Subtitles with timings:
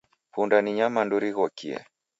[0.33, 1.77] Punda ni nyamandu righokie.